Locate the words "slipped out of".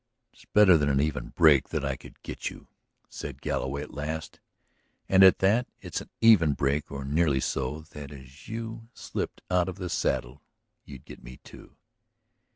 8.95-9.75